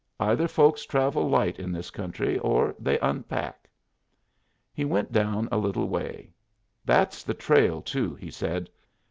"Either 0.19 0.47
folks 0.47 0.83
travel 0.83 1.29
light 1.29 1.59
in 1.59 1.71
this 1.71 1.91
country 1.91 2.39
or 2.39 2.73
they 2.79 2.97
unpack." 3.01 3.69
He 4.73 4.83
went 4.83 5.11
down 5.11 5.47
a 5.51 5.59
little 5.59 5.87
way. 5.87 6.33
"That's 6.83 7.21
the 7.21 7.35
trail 7.35 7.83
too," 7.83 8.15
he 8.15 8.31
said. 8.31 8.71